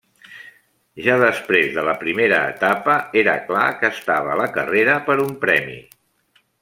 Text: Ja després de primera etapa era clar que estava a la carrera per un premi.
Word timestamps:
Ja 1.07 1.17
després 1.23 1.67
de 1.75 1.93
primera 2.03 2.39
etapa 2.53 2.95
era 3.23 3.35
clar 3.51 3.67
que 3.83 3.93
estava 3.97 4.33
a 4.37 4.39
la 4.41 4.49
carrera 4.57 4.97
per 5.11 5.19
un 5.27 5.37
premi. 5.45 5.77